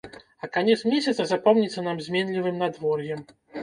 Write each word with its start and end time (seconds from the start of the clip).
А 0.47 0.47
канец 0.55 0.77
месяца 0.93 1.27
запомніцца 1.33 1.87
нам 1.91 2.03
зменлівым 2.09 2.63
надвор'ем. 2.67 3.29